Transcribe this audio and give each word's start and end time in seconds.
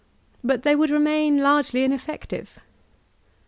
But 0.43 0.63
they 0.63 0.75
would 0.75 0.89
remain 0.89 1.37
largely 1.43 1.83
ineffective. 1.83 2.57